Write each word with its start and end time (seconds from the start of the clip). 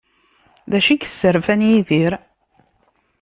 D 0.69 0.71
acu 0.77 0.89
i 0.93 0.97
yesserfan 1.01 1.61
Yidir? 1.69 2.13